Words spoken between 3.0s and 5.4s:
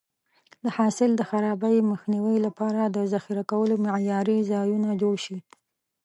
ذخیره کولو معیاري ځایونه جوړ شي.